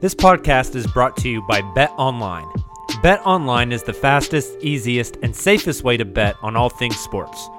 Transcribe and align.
This 0.00 0.14
podcast 0.14 0.76
is 0.76 0.86
brought 0.86 1.14
to 1.18 1.28
you 1.28 1.42
by 1.42 1.60
Bet 1.74 1.92
Online. 1.98 2.48
Bet 3.02 3.20
Online 3.26 3.70
is 3.70 3.82
the 3.82 3.92
fastest, 3.92 4.56
easiest, 4.62 5.16
and 5.16 5.36
safest 5.36 5.84
way 5.84 5.98
to 5.98 6.06
bet 6.06 6.36
on 6.40 6.56
all 6.56 6.70
things 6.70 6.98
sports. 6.98 7.50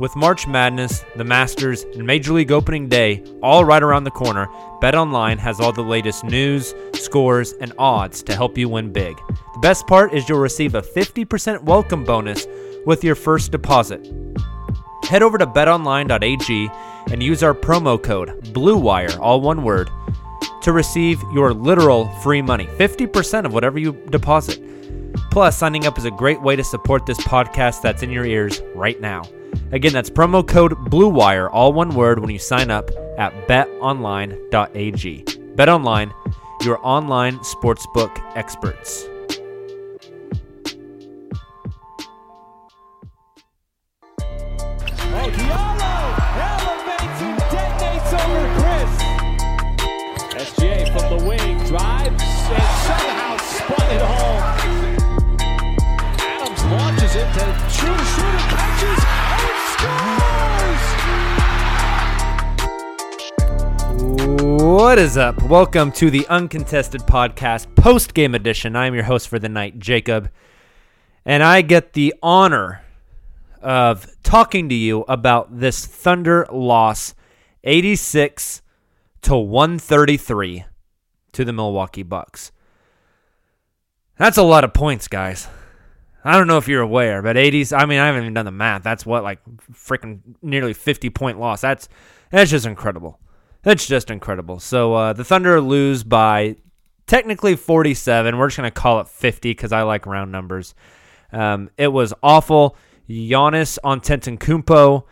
With 0.00 0.16
March 0.16 0.48
Madness, 0.48 1.04
the 1.14 1.22
Masters, 1.22 1.84
and 1.84 2.04
Major 2.04 2.32
League 2.32 2.50
Opening 2.50 2.88
Day 2.88 3.22
all 3.44 3.64
right 3.64 3.80
around 3.80 4.02
the 4.02 4.10
corner, 4.10 4.48
BetOnline 4.82 5.38
has 5.38 5.60
all 5.60 5.70
the 5.70 5.82
latest 5.82 6.24
news, 6.24 6.74
scores, 6.94 7.52
and 7.60 7.72
odds 7.78 8.24
to 8.24 8.34
help 8.34 8.58
you 8.58 8.68
win 8.68 8.92
big. 8.92 9.16
The 9.28 9.60
best 9.62 9.86
part 9.86 10.12
is 10.12 10.28
you'll 10.28 10.40
receive 10.40 10.74
a 10.74 10.82
50% 10.82 11.62
welcome 11.62 12.02
bonus 12.02 12.44
with 12.84 13.04
your 13.04 13.14
first 13.14 13.52
deposit. 13.52 14.04
Head 15.04 15.22
over 15.22 15.38
to 15.38 15.46
betonline.ag 15.46 16.70
and 17.12 17.22
use 17.22 17.44
our 17.44 17.54
promo 17.54 18.02
code 18.02 18.52
BLUEWIRE, 18.52 19.16
all 19.20 19.40
one 19.40 19.62
word, 19.62 19.90
to 20.64 20.72
receive 20.72 21.22
your 21.32 21.52
literal 21.54 22.08
free 22.20 22.42
money 22.42 22.66
50% 22.66 23.44
of 23.44 23.52
whatever 23.52 23.78
you 23.78 23.92
deposit. 24.10 24.60
Plus, 25.30 25.56
signing 25.56 25.86
up 25.86 25.98
is 25.98 26.04
a 26.04 26.10
great 26.10 26.40
way 26.40 26.56
to 26.56 26.64
support 26.64 27.06
this 27.06 27.18
podcast 27.18 27.82
that's 27.82 28.02
in 28.02 28.10
your 28.10 28.24
ears 28.24 28.60
right 28.74 29.00
now. 29.00 29.22
Again, 29.72 29.92
that's 29.92 30.10
promo 30.10 30.46
code 30.46 30.72
BLUEWIRE, 30.90 31.50
all 31.52 31.72
one 31.72 31.94
word, 31.94 32.18
when 32.18 32.30
you 32.30 32.38
sign 32.38 32.70
up 32.70 32.90
at 33.18 33.32
betonline.ag. 33.46 35.24
BetOnline, 35.24 36.12
your 36.64 36.80
online 36.82 37.38
sportsbook 37.38 38.36
experts. 38.36 39.06
To 57.34 57.40
shoot, 57.68 57.98
shooter 57.98 58.38
catches 58.46 59.04
and 59.42 59.58
scores. 64.38 64.62
What 64.62 65.00
is 65.00 65.16
up? 65.16 65.42
Welcome 65.42 65.90
to 65.92 66.12
the 66.12 66.28
Uncontested 66.28 67.00
Podcast 67.00 67.74
post 67.74 68.14
game 68.14 68.36
edition. 68.36 68.76
I 68.76 68.86
am 68.86 68.94
your 68.94 69.02
host 69.02 69.26
for 69.26 69.40
the 69.40 69.48
night, 69.48 69.80
Jacob, 69.80 70.30
and 71.24 71.42
I 71.42 71.62
get 71.62 71.94
the 71.94 72.14
honor 72.22 72.82
of 73.60 74.06
talking 74.22 74.68
to 74.68 74.74
you 74.76 75.00
about 75.08 75.58
this 75.58 75.84
Thunder 75.84 76.46
loss 76.52 77.16
86 77.64 78.62
to 79.22 79.36
133 79.36 80.66
to 81.32 81.44
the 81.44 81.52
Milwaukee 81.52 82.04
Bucks. 82.04 82.52
That's 84.18 84.38
a 84.38 84.44
lot 84.44 84.62
of 84.62 84.72
points, 84.72 85.08
guys. 85.08 85.48
I 86.24 86.38
don't 86.38 86.46
know 86.46 86.56
if 86.56 86.68
you're 86.68 86.80
aware, 86.80 87.20
but 87.20 87.36
80s, 87.36 87.76
I 87.76 87.84
mean, 87.84 87.98
I 87.98 88.06
haven't 88.06 88.22
even 88.22 88.34
done 88.34 88.46
the 88.46 88.50
math. 88.50 88.82
That's 88.82 89.04
what 89.04 89.22
like 89.22 89.40
freaking 89.72 90.20
nearly 90.40 90.72
50 90.72 91.10
point 91.10 91.38
loss. 91.38 91.60
That's 91.60 91.88
that's 92.30 92.50
just 92.50 92.64
incredible. 92.64 93.20
That's 93.62 93.86
just 93.86 94.10
incredible. 94.10 94.58
So 94.58 94.94
uh, 94.94 95.12
the 95.12 95.24
Thunder 95.24 95.60
lose 95.60 96.02
by 96.02 96.56
technically 97.06 97.56
47. 97.56 98.38
We're 98.38 98.48
just 98.48 98.56
to 98.56 98.70
call 98.70 99.00
it 99.00 99.08
50 99.08 99.54
cuz 99.54 99.72
I 99.72 99.82
like 99.82 100.06
round 100.06 100.32
numbers. 100.32 100.74
Um, 101.30 101.70
it 101.76 101.88
was 101.88 102.14
awful. 102.22 102.76
Giannis 103.08 103.78
on 103.84 104.00
Antetokounmpo, 104.00 105.04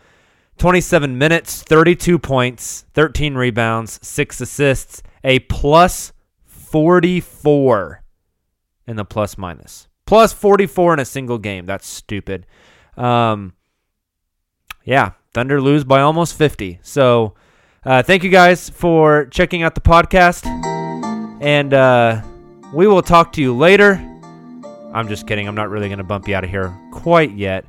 27 0.57 1.17
minutes, 1.17 1.61
32 1.61 2.17
points, 2.17 2.85
13 2.93 3.35
rebounds, 3.35 3.99
6 4.01 4.41
assists, 4.41 5.03
a 5.23 5.39
plus 5.39 6.11
44 6.45 8.03
in 8.87 8.95
the 8.95 9.05
plus 9.05 9.37
minus. 9.37 9.87
Plus 10.13 10.31
44 10.31 10.93
in 10.93 10.99
a 10.99 11.05
single 11.05 11.39
game. 11.39 11.65
That's 11.65 11.87
stupid. 11.87 12.45
Um, 12.95 13.53
yeah, 14.83 15.13
Thunder 15.33 15.59
lose 15.59 15.83
by 15.83 16.01
almost 16.01 16.37
50. 16.37 16.77
So 16.83 17.33
uh, 17.83 18.03
thank 18.03 18.23
you 18.23 18.29
guys 18.29 18.69
for 18.69 19.25
checking 19.25 19.63
out 19.63 19.73
the 19.73 19.81
podcast. 19.81 20.45
And 21.41 21.73
uh, 21.73 22.21
we 22.75 22.85
will 22.85 23.01
talk 23.01 23.33
to 23.33 23.41
you 23.41 23.57
later. 23.57 23.93
I'm 24.93 25.07
just 25.07 25.25
kidding. 25.25 25.47
I'm 25.47 25.55
not 25.55 25.71
really 25.71 25.87
going 25.87 25.97
to 25.97 26.03
bump 26.03 26.27
you 26.27 26.35
out 26.35 26.43
of 26.43 26.51
here 26.51 26.71
quite 26.91 27.31
yet. 27.31 27.65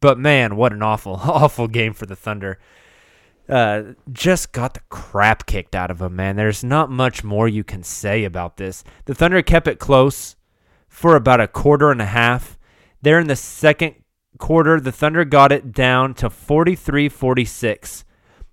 But 0.00 0.18
man, 0.18 0.56
what 0.56 0.72
an 0.72 0.82
awful, 0.82 1.16
awful 1.22 1.68
game 1.68 1.92
for 1.92 2.06
the 2.06 2.16
Thunder. 2.16 2.60
Uh, 3.46 3.92
just 4.10 4.52
got 4.52 4.72
the 4.72 4.80
crap 4.88 5.44
kicked 5.44 5.74
out 5.74 5.90
of 5.90 5.98
them, 5.98 6.16
man. 6.16 6.36
There's 6.36 6.64
not 6.64 6.88
much 6.88 7.22
more 7.22 7.46
you 7.46 7.62
can 7.62 7.82
say 7.82 8.24
about 8.24 8.56
this. 8.56 8.84
The 9.04 9.14
Thunder 9.14 9.42
kept 9.42 9.68
it 9.68 9.78
close 9.78 10.36
for 10.92 11.16
about 11.16 11.40
a 11.40 11.48
quarter 11.48 11.90
and 11.90 12.02
a 12.02 12.06
half. 12.06 12.58
There 13.00 13.18
in 13.18 13.26
the 13.26 13.34
second 13.34 13.94
quarter, 14.38 14.78
the 14.78 14.92
Thunder 14.92 15.24
got 15.24 15.50
it 15.50 15.72
down 15.72 16.12
to 16.14 16.28
43 16.28 17.08
46 17.08 18.04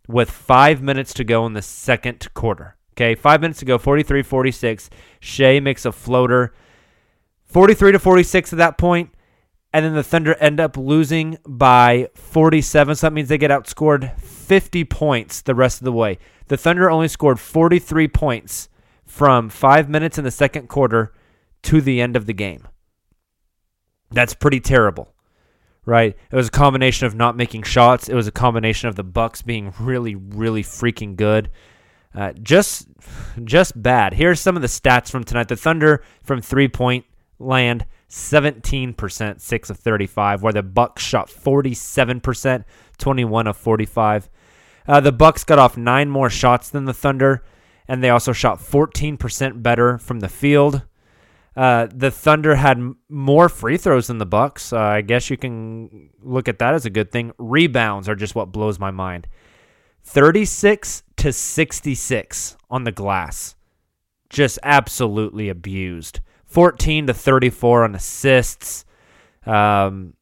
with 0.08 0.32
five 0.32 0.82
minutes 0.82 1.14
to 1.16 1.26
go 1.26 1.46
in 1.46 1.52
the 1.52 1.62
second 1.62 2.34
quarter. 2.34 2.78
Okay, 2.94 3.14
five 3.14 3.42
minutes 3.42 3.60
to 3.60 3.66
go, 3.66 3.78
43 3.78 4.24
46. 4.24 4.90
Shai 5.20 5.60
makes 5.60 5.86
a 5.86 5.92
floater. 5.92 6.54
43 7.44 7.92
to 7.92 8.00
46 8.00 8.54
at 8.54 8.58
that 8.58 8.78
point 8.78 9.12
and 9.74 9.86
then 9.86 9.94
the 9.94 10.04
Thunder 10.04 10.36
end 10.36 10.62
up 10.62 10.78
losing 10.78 11.38
by 11.46 12.08
47. 12.16 12.96
So 12.96 13.08
that 13.08 13.14
means 13.14 13.28
they 13.28 13.38
get 13.38 13.52
outscored 13.52 14.18
50 14.20 14.86
points 14.86 15.42
the 15.42 15.56
rest 15.56 15.82
of 15.82 15.86
the 15.86 15.92
way. 15.92 16.20
The 16.48 16.58
Thunder 16.58 16.90
only 16.90 17.08
scored 17.08 17.40
43 17.40 18.08
points 18.08 18.70
from 19.06 19.50
five 19.50 19.90
minutes 19.90 20.18
in 20.18 20.24
the 20.24 20.32
second 20.32 20.70
quarter 20.70 21.12
to 21.64 21.82
the 21.82 22.02
end 22.02 22.16
of 22.16 22.26
the 22.26 22.34
game. 22.34 22.68
That's 24.12 24.34
pretty 24.34 24.60
terrible. 24.60 25.14
right? 25.86 26.16
It 26.32 26.36
was 26.36 26.48
a 26.50 26.52
combination 26.52 27.08
of 27.08 27.16
not 27.16 27.36
making 27.36 27.64
shots. 27.64 28.10
It 28.10 28.14
was 28.16 28.28
a 28.28 28.32
combination 28.32 28.90
of 28.90 28.96
the 28.96 29.04
Bucks 29.04 29.42
being 29.42 29.74
really, 29.80 30.16
really 30.16 30.64
freaking 30.64 31.16
good. 31.16 31.50
Uh, 32.14 32.34
just, 32.42 32.88
just 33.44 33.82
bad. 33.82 34.14
Here's 34.14 34.40
some 34.40 34.56
of 34.56 34.62
the 34.62 34.68
stats 34.68 35.10
from 35.10 35.24
tonight. 35.24 35.48
The 35.48 35.56
Thunder 35.56 36.04
from 36.24 36.42
three 36.42 36.68
point 36.68 37.06
land, 37.40 37.86
17%, 38.10 39.42
six 39.42 39.70
of 39.70 39.78
35, 39.78 40.42
where 40.44 40.54
the 40.54 40.64
Bucks 40.64 41.04
shot 41.04 41.30
47%, 41.30 42.66
21 42.98 43.48
of 43.48 43.58
45. 43.58 44.30
Uh, 44.88 45.00
the 45.00 45.12
Bucks 45.12 45.44
got 45.44 45.60
off 45.60 45.78
nine 45.78 46.10
more 46.10 46.30
shots 46.30 46.70
than 46.70 46.86
the 46.86 46.94
Thunder, 46.94 47.44
and 47.88 48.04
they 48.04 48.10
also 48.10 48.34
shot 48.34 48.60
14% 48.60 49.62
better 49.64 49.98
from 49.98 50.20
the 50.20 50.30
field. 50.30 50.84
Uh, 51.60 51.90
the 51.94 52.10
Thunder 52.10 52.56
had 52.56 52.78
m- 52.78 52.96
more 53.10 53.50
free 53.50 53.76
throws 53.76 54.08
than 54.08 54.18
the 54.18 54.26
Bucks. 54.26 54.72
Uh, 54.72 54.80
I 54.80 55.02
guess 55.02 55.30
you 55.30 55.36
can 55.36 56.10
look 56.22 56.48
at 56.48 56.58
that 56.60 56.74
as 56.74 56.86
a 56.86 56.90
good 56.90 57.12
thing. 57.12 57.34
Rebounds 57.38 58.08
are 58.08 58.16
just 58.16 58.34
what 58.34 58.54
blows 58.54 58.80
my 58.80 58.92
mind. 58.92 59.28
36 60.04 61.04
to 61.18 61.34
66 61.34 62.56
on 62.70 62.86
the 62.86 62.94
glass. 62.94 63.58
Just 64.30 64.58
absolutely 64.64 65.50
abused. 65.50 66.22
14 66.46 67.08
to 67.08 67.14
34 67.14 67.84
on 67.84 67.96
assists. 67.96 68.86
Um, 69.46 70.14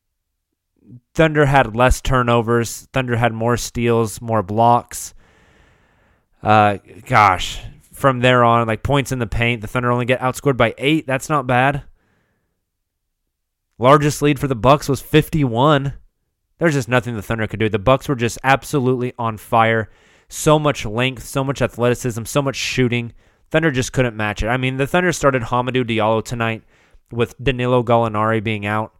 Thunder 1.13 1.45
had 1.45 1.75
less 1.75 2.01
turnovers. 2.01 2.87
Thunder 2.91 3.15
had 3.15 3.31
more 3.31 3.57
steals, 3.57 4.19
more 4.21 4.41
blocks. 4.41 5.13
Uh, 6.41 6.77
gosh, 7.05 7.61
from 7.97 8.19
there 8.19 8.43
on, 8.43 8.67
like 8.67 8.83
points 8.83 9.11
in 9.11 9.19
the 9.19 9.27
paint, 9.27 9.61
the 9.61 9.67
Thunder 9.67 9.91
only 9.91 10.05
get 10.05 10.19
outscored 10.19 10.55
by 10.55 10.73
eight. 10.77 11.07
That's 11.07 11.29
not 11.29 11.47
bad. 11.47 11.83
Largest 13.79 14.21
lead 14.21 14.39
for 14.39 14.47
the 14.47 14.55
Bucks 14.55 14.87
was 14.87 15.01
51. 15.01 15.93
There's 16.59 16.73
just 16.73 16.87
nothing 16.87 17.15
the 17.15 17.21
Thunder 17.21 17.47
could 17.47 17.59
do. 17.59 17.69
The 17.69 17.79
Bucks 17.79 18.07
were 18.07 18.15
just 18.15 18.39
absolutely 18.43 19.13
on 19.17 19.37
fire. 19.37 19.89
So 20.29 20.59
much 20.59 20.85
length, 20.85 21.23
so 21.25 21.43
much 21.43 21.61
athleticism, 21.61 22.23
so 22.25 22.41
much 22.41 22.55
shooting. 22.55 23.13
Thunder 23.49 23.71
just 23.71 23.93
couldn't 23.93 24.15
match 24.15 24.43
it. 24.43 24.47
I 24.47 24.57
mean, 24.57 24.77
the 24.77 24.87
Thunder 24.87 25.11
started 25.11 25.43
Hamidou 25.43 25.83
Diallo 25.83 26.23
tonight 26.23 26.63
with 27.11 27.35
Danilo 27.41 27.83
Gallinari 27.83 28.43
being 28.43 28.65
out. 28.65 28.93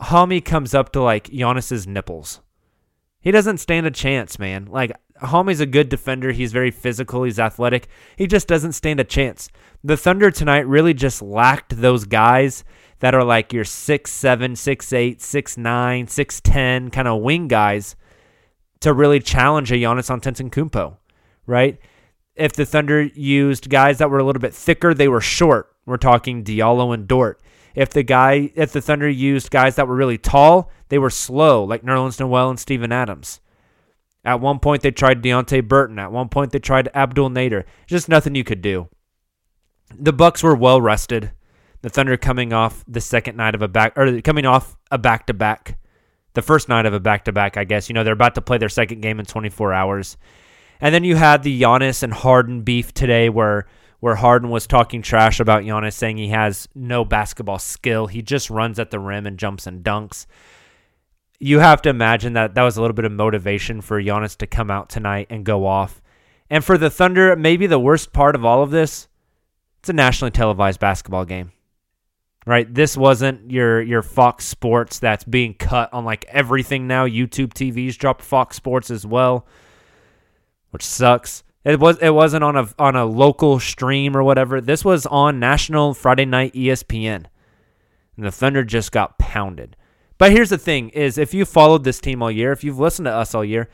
Hami 0.00 0.44
comes 0.44 0.74
up 0.74 0.92
to 0.92 1.00
like 1.00 1.28
Giannis's 1.28 1.86
nipples. 1.86 2.40
He 3.20 3.30
doesn't 3.30 3.58
stand 3.58 3.86
a 3.86 3.90
chance, 3.90 4.38
man. 4.38 4.66
Like 4.66 4.92
Hami's 5.20 5.60
a 5.60 5.66
good 5.66 5.88
defender. 5.88 6.32
He's 6.32 6.52
very 6.52 6.70
physical. 6.70 7.24
He's 7.24 7.38
athletic. 7.38 7.88
He 8.16 8.26
just 8.26 8.48
doesn't 8.48 8.72
stand 8.72 9.00
a 9.00 9.04
chance. 9.04 9.50
The 9.82 9.96
Thunder 9.96 10.30
tonight 10.30 10.66
really 10.66 10.94
just 10.94 11.22
lacked 11.22 11.80
those 11.80 12.04
guys 12.04 12.64
that 13.00 13.14
are 13.14 13.24
like 13.24 13.52
your 13.52 13.64
six 13.64 14.10
seven, 14.10 14.56
six 14.56 14.92
eight, 14.92 15.20
six 15.20 15.56
nine, 15.56 16.08
six 16.08 16.40
ten 16.40 16.90
kind 16.90 17.08
of 17.08 17.22
wing 17.22 17.48
guys 17.48 17.96
to 18.80 18.92
really 18.92 19.20
challenge 19.20 19.72
a 19.72 19.76
Giannis 19.76 20.10
Antetokounmpo, 20.10 20.96
right? 21.46 21.78
If 22.34 22.52
the 22.52 22.64
Thunder 22.64 23.02
used 23.02 23.68
guys 23.68 23.98
that 23.98 24.10
were 24.10 24.18
a 24.18 24.24
little 24.24 24.40
bit 24.40 24.54
thicker, 24.54 24.94
they 24.94 25.08
were 25.08 25.20
short. 25.20 25.74
We're 25.86 25.96
talking 25.96 26.44
Diallo 26.44 26.94
and 26.94 27.08
Dort. 27.08 27.40
If 27.74 27.90
the 27.90 28.02
guy, 28.02 28.50
if 28.54 28.72
the 28.72 28.80
Thunder 28.80 29.08
used 29.08 29.50
guys 29.50 29.76
that 29.76 29.88
were 29.88 29.96
really 29.96 30.18
tall, 30.18 30.70
they 30.88 30.98
were 30.98 31.10
slow, 31.10 31.64
like 31.64 31.82
Nerlens 31.82 32.20
Noel 32.20 32.50
and 32.50 32.58
Steven 32.58 32.92
Adams. 32.92 33.40
At 34.28 34.42
one 34.42 34.58
point, 34.58 34.82
they 34.82 34.90
tried 34.90 35.22
Deonte 35.22 35.66
Burton. 35.66 35.98
At 35.98 36.12
one 36.12 36.28
point, 36.28 36.52
they 36.52 36.58
tried 36.58 36.90
Abdul 36.94 37.30
Nader. 37.30 37.64
Just 37.86 38.10
nothing 38.10 38.34
you 38.34 38.44
could 38.44 38.60
do. 38.60 38.90
The 39.98 40.12
Bucks 40.12 40.42
were 40.42 40.54
well 40.54 40.82
rested. 40.82 41.32
The 41.80 41.88
Thunder 41.88 42.18
coming 42.18 42.52
off 42.52 42.84
the 42.86 43.00
second 43.00 43.38
night 43.38 43.54
of 43.54 43.62
a 43.62 43.68
back, 43.68 43.96
or 43.96 44.20
coming 44.20 44.44
off 44.44 44.76
a 44.90 44.98
back 44.98 45.26
to 45.28 45.32
back, 45.32 45.78
the 46.34 46.42
first 46.42 46.68
night 46.68 46.84
of 46.84 46.92
a 46.92 47.00
back 47.00 47.24
to 47.24 47.32
back. 47.32 47.56
I 47.56 47.64
guess 47.64 47.88
you 47.88 47.94
know 47.94 48.04
they're 48.04 48.12
about 48.12 48.34
to 48.34 48.42
play 48.42 48.58
their 48.58 48.68
second 48.68 49.00
game 49.00 49.18
in 49.18 49.24
24 49.24 49.72
hours, 49.72 50.18
and 50.78 50.94
then 50.94 51.04
you 51.04 51.16
had 51.16 51.42
the 51.42 51.62
Giannis 51.62 52.02
and 52.02 52.12
Harden 52.12 52.60
beef 52.60 52.92
today, 52.92 53.30
where 53.30 53.66
where 54.00 54.16
Harden 54.16 54.50
was 54.50 54.66
talking 54.66 55.00
trash 55.00 55.40
about 55.40 55.62
Giannis, 55.62 55.94
saying 55.94 56.18
he 56.18 56.28
has 56.28 56.68
no 56.74 57.02
basketball 57.02 57.58
skill. 57.58 58.08
He 58.08 58.20
just 58.20 58.50
runs 58.50 58.78
at 58.78 58.90
the 58.90 58.98
rim 58.98 59.26
and 59.26 59.38
jumps 59.38 59.66
and 59.66 59.82
dunks. 59.82 60.26
You 61.38 61.60
have 61.60 61.82
to 61.82 61.88
imagine 61.88 62.32
that 62.32 62.54
that 62.54 62.62
was 62.62 62.76
a 62.76 62.80
little 62.80 62.94
bit 62.94 63.04
of 63.04 63.12
motivation 63.12 63.80
for 63.80 64.02
Giannis 64.02 64.36
to 64.38 64.46
come 64.46 64.70
out 64.70 64.88
tonight 64.88 65.28
and 65.30 65.44
go 65.44 65.66
off. 65.66 66.02
And 66.50 66.64
for 66.64 66.76
the 66.76 66.90
Thunder, 66.90 67.36
maybe 67.36 67.66
the 67.66 67.78
worst 67.78 68.12
part 68.12 68.34
of 68.34 68.44
all 68.44 68.62
of 68.62 68.70
this, 68.70 69.06
it's 69.78 69.88
a 69.88 69.92
nationally 69.92 70.30
televised 70.30 70.80
basketball 70.80 71.24
game. 71.24 71.52
Right? 72.46 72.72
This 72.72 72.96
wasn't 72.96 73.50
your 73.50 73.82
your 73.82 74.02
Fox 74.02 74.46
Sports 74.46 74.98
that's 74.98 75.24
being 75.24 75.52
cut 75.52 75.92
on 75.92 76.04
like 76.04 76.24
everything 76.28 76.86
now. 76.86 77.06
YouTube 77.06 77.52
TV's 77.52 77.96
dropped 77.96 78.22
Fox 78.22 78.56
Sports 78.56 78.90
as 78.90 79.04
well, 79.06 79.46
which 80.70 80.82
sucks. 80.82 81.44
It 81.64 81.78
was 81.78 81.98
it 81.98 82.14
wasn't 82.14 82.44
on 82.44 82.56
a 82.56 82.68
on 82.78 82.96
a 82.96 83.04
local 83.04 83.60
stream 83.60 84.16
or 84.16 84.22
whatever. 84.22 84.62
This 84.62 84.82
was 84.82 85.04
on 85.04 85.38
national 85.38 85.92
Friday 85.92 86.24
night 86.24 86.54
ESPN. 86.54 87.26
And 88.16 88.26
the 88.26 88.32
Thunder 88.32 88.64
just 88.64 88.92
got 88.92 89.18
pounded. 89.18 89.76
But 90.18 90.32
here's 90.32 90.50
the 90.50 90.58
thing 90.58 90.90
is 90.90 91.16
if 91.16 91.32
you 91.32 91.44
followed 91.44 91.84
this 91.84 92.00
team 92.00 92.22
all 92.22 92.30
year, 92.30 92.52
if 92.52 92.64
you've 92.64 92.78
listened 92.78 93.06
to 93.06 93.12
us 93.12 93.34
all 93.34 93.44
year, 93.44 93.68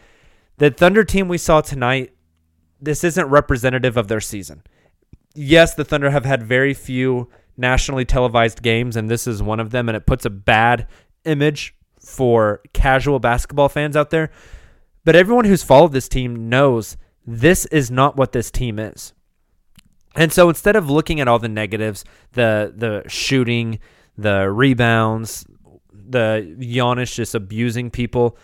the 0.59 0.71
Thunder 0.71 1.03
team 1.03 1.27
we 1.27 1.39
saw 1.39 1.61
tonight, 1.61 2.13
this 2.81 3.03
isn't 3.03 3.27
representative 3.27 3.97
of 3.97 4.09
their 4.09 4.21
season. 4.21 4.63
Yes, 5.35 5.75
the 5.75 5.85
Thunder 5.85 6.11
have 6.11 6.25
had 6.25 6.43
very 6.43 6.75
few 6.75 7.29
nationally 7.57 8.05
televised 8.05 8.63
games, 8.63 8.97
and 8.97 9.09
this 9.09 9.27
is 9.27 9.43
one 9.43 9.59
of 9.59 9.71
them, 9.71 9.89
and 9.89 9.97
it 9.97 10.07
puts 10.07 10.25
a 10.25 10.31
bad 10.31 10.87
image 11.25 11.75
for 11.99 12.61
casual 12.73 13.19
basketball 13.19 13.69
fans 13.69 13.97
out 13.97 14.11
there. 14.11 14.31
But 15.05 15.17
everyone 15.17 15.47
who's 15.47 15.63
followed 15.63 15.93
this 15.93 16.09
team 16.09 16.49
knows 16.49 16.97
this 17.27 17.67
is 17.67 17.91
not 17.91 18.17
what 18.17 18.33
this 18.33 18.51
team 18.51 18.79
is. 18.79 19.13
And 20.15 20.33
so 20.33 20.49
instead 20.49 20.77
of 20.77 20.91
looking 20.91 21.21
at 21.21 21.27
all 21.27 21.39
the 21.39 21.49
negatives, 21.49 22.05
the 22.33 22.73
the 22.75 23.03
shooting, 23.09 23.81
the 24.17 24.51
rebounds, 24.51 25.45
the 26.09 26.57
Giannis 26.61 27.15
just 27.15 27.35
abusing 27.35 27.91
people, 27.91 28.37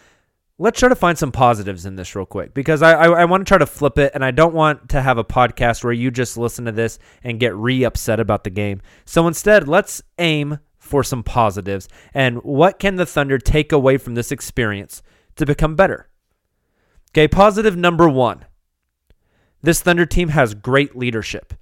let's 0.59 0.79
try 0.79 0.89
to 0.89 0.95
find 0.95 1.17
some 1.17 1.33
positives 1.33 1.87
in 1.87 1.97
this 1.97 2.15
real 2.15 2.27
quick 2.27 2.53
because 2.53 2.83
I, 2.83 2.93
I, 2.93 3.23
I 3.23 3.25
want 3.25 3.41
to 3.41 3.49
try 3.49 3.59
to 3.59 3.67
flip 3.67 3.99
it 3.99 4.13
and 4.15 4.25
I 4.25 4.31
don't 4.31 4.55
want 4.55 4.91
to 4.91 5.01
have 5.01 5.19
a 5.19 5.25
podcast 5.25 5.83
where 5.83 5.93
you 5.93 6.11
just 6.11 6.37
listen 6.37 6.67
to 6.67 6.73
this 6.73 6.99
and 7.25 7.41
get 7.41 7.55
re 7.57 7.85
upset 7.85 8.21
about 8.21 8.45
the 8.45 8.51
game. 8.51 8.83
So 9.07 9.27
instead, 9.27 9.69
let's 9.69 10.03
aim 10.19 10.59
for 10.79 11.03
some 11.03 11.23
positives 11.23 11.89
and 12.13 12.43
what 12.43 12.79
can 12.79 12.97
the 12.97 13.07
Thunder 13.07 13.39
take 13.39 13.73
away 13.73 13.97
from 13.97 14.15
this 14.15 14.31
experience 14.31 15.03
to 15.37 15.47
become 15.47 15.77
better? 15.77 16.09
Okay, 17.13 17.27
positive 17.27 17.77
number 17.77 18.09
one 18.09 18.45
this 19.63 19.83
Thunder 19.83 20.07
team 20.07 20.29
has 20.29 20.55
great 20.55 20.97
leadership. 20.97 21.55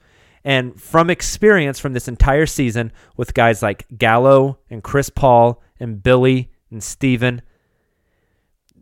And 0.49 0.81
from 0.81 1.11
experience 1.11 1.79
from 1.79 1.93
this 1.93 2.09
entire 2.09 2.47
season 2.47 2.91
with 3.19 3.35
guys 3.35 3.63
like 3.63 3.85
Gallo 3.99 4.59
and 4.71 4.83
Chris 4.83 5.11
Paul 5.11 5.63
and 5.79 6.03
Billy 6.03 6.51
and 6.71 6.83
Steven, 6.83 7.43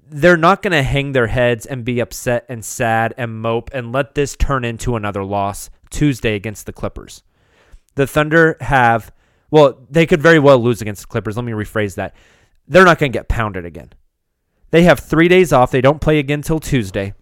they're 0.08 0.36
not 0.36 0.62
going 0.62 0.70
to 0.70 0.84
hang 0.84 1.10
their 1.10 1.26
heads 1.26 1.66
and 1.66 1.84
be 1.84 1.98
upset 1.98 2.46
and 2.48 2.64
sad 2.64 3.14
and 3.18 3.40
mope 3.40 3.70
and 3.72 3.90
let 3.90 4.14
this 4.14 4.36
turn 4.36 4.64
into 4.64 4.94
another 4.94 5.24
loss 5.24 5.68
Tuesday 5.90 6.36
against 6.36 6.66
the 6.66 6.72
Clippers. 6.72 7.24
The 7.96 8.06
Thunder 8.06 8.56
have, 8.60 9.10
well, 9.50 9.84
they 9.90 10.06
could 10.06 10.22
very 10.22 10.38
well 10.38 10.60
lose 10.60 10.80
against 10.80 11.02
the 11.02 11.08
Clippers. 11.08 11.36
Let 11.36 11.46
me 11.46 11.50
rephrase 11.50 11.96
that. 11.96 12.14
They're 12.68 12.84
not 12.84 13.00
going 13.00 13.10
to 13.10 13.18
get 13.18 13.26
pounded 13.26 13.64
again. 13.64 13.90
They 14.70 14.84
have 14.84 15.00
three 15.00 15.26
days 15.26 15.52
off. 15.52 15.72
They 15.72 15.80
don't 15.80 16.00
play 16.00 16.20
again 16.20 16.42
till 16.42 16.60
Tuesday. 16.60 17.14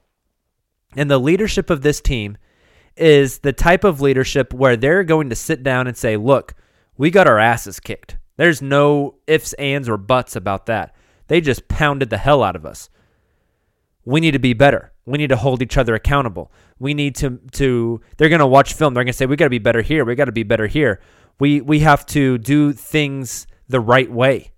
And 0.95 1.11
the 1.11 1.17
leadership 1.17 1.71
of 1.71 1.81
this 1.81 2.03
team 2.03 2.37
is 2.97 3.39
the 3.39 3.53
type 3.53 3.85
of 3.85 4.01
leadership 4.01 4.53
where 4.53 4.77
they're 4.77 5.05
going 5.05 5.31
to 5.31 5.37
sit 5.37 5.63
down 5.63 5.87
and 5.87 5.97
say, 5.97 6.17
look, 6.17 6.55
we 6.97 7.11
got 7.11 7.27
our 7.27 7.39
asses 7.39 7.81
kicked. 7.81 8.17
There's 8.37 8.63
no 8.63 9.17
ifs, 9.27 9.53
ands, 9.55 9.89
or 9.89 9.97
buts 9.97 10.37
about 10.37 10.67
that. 10.67 10.95
They 11.29 11.41
just 11.41 11.69
pounded 11.69 12.11
the 12.11 12.19
hell 12.19 12.43
out 12.43 12.57
of 12.57 12.67
us. 12.67 12.91
We 14.05 14.21
need 14.21 14.33
to 14.33 14.39
be 14.39 14.53
better. 14.53 14.93
We 15.07 15.19
need 15.19 15.29
to 15.29 15.37
hold 15.37 15.63
each 15.63 15.77
other 15.77 15.95
accountable. 15.95 16.53
We 16.79 16.95
need 16.95 17.15
to 17.17 17.41
to 17.53 18.01
they're 18.17 18.29
going 18.29 18.41
to 18.41 18.47
watch 18.47 18.75
film. 18.75 18.95
They're 18.95 19.05
going 19.05 19.13
to 19.13 19.17
say 19.17 19.27
we 19.27 19.37
got 19.37 19.47
to 19.47 19.51
be 19.51 19.59
better 19.59 19.83
here. 19.83 20.05
We 20.05 20.15
got 20.15 20.27
to 20.27 20.33
be 20.33 20.43
better 20.43 20.67
here. 20.67 21.01
We 21.39 21.61
we 21.61 21.81
have 21.81 22.05
to 22.07 22.39
do 22.39 22.73
things 22.73 23.47
the 23.69 23.81
right 23.81 24.11
way. 24.11 24.53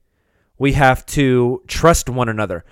We 0.59 0.73
have 0.73 1.05
to 1.07 1.63
trust 1.69 2.09
one 2.09 2.29
another. 2.29 2.65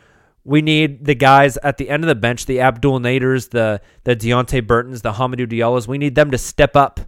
We 0.45 0.61
need 0.61 1.05
the 1.05 1.15
guys 1.15 1.57
at 1.59 1.79
the 1.79 1.89
end 1.89 2.05
of 2.05 2.09
the 2.09 2.15
bench, 2.15 2.47
the 2.47 2.61
Abdul 2.61 3.01
Naders, 3.01 3.51
the 3.51 3.81
the 4.05 4.15
Deonte 4.15 4.67
Burtons, 4.67 5.03
the 5.03 5.13
Hamidou 5.13 5.47
Diallos. 5.47 5.89
We 5.89 5.99
need 5.99 6.15
them 6.15 6.31
to 6.31 6.39
step 6.39 6.77
up, 6.77 7.01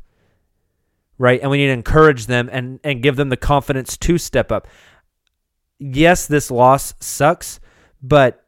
right? 1.19 1.41
And 1.41 1.51
we 1.51 1.59
need 1.59 1.67
to 1.67 1.73
encourage 1.73 2.27
them 2.27 2.49
and 2.51 2.81
and 2.83 3.03
give 3.03 3.17
them 3.17 3.29
the 3.29 3.37
confidence 3.37 3.97
to 3.99 4.19
step 4.19 4.51
up. 4.51 4.67
Yes, 5.79 6.27
this 6.27 6.51
loss 6.51 6.95
sucks, 7.01 7.61
but 8.03 8.43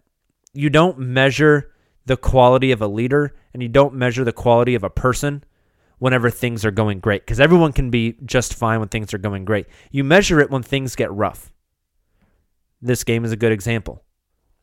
you 0.55 0.71
don't 0.71 0.99
measure 0.99 1.75
the 2.07 2.17
quality 2.17 2.73
of 2.73 2.81
a 2.81 2.89
leader 2.89 3.37
and 3.53 3.63
you 3.63 3.69
don't 3.69 3.95
measure 3.95 4.25
the 4.25 4.33
quality 4.33 4.75
of 4.75 4.83
a 4.83 4.91
person 4.91 5.45
whenever 5.99 6.31
things 6.31 6.65
are 6.65 6.71
going 6.71 7.01
great 7.01 7.23
because 7.23 7.41
everyone 7.41 7.73
can 7.73 7.91
be 7.91 8.17
just 8.25 8.55
fine 8.55 8.79
when 8.79 8.89
things 8.89 9.13
are 9.13 9.19
going 9.19 9.45
great. 9.45 9.67
You 9.91 10.05
measure 10.05 10.41
it 10.41 10.51
when 10.51 10.63
things 10.63 10.97
get 10.97 11.13
rough. 11.13 11.53
this 12.81 13.05
game 13.05 13.25
is 13.25 13.33
a 13.33 13.37
good 13.37 13.53
example, 13.53 14.05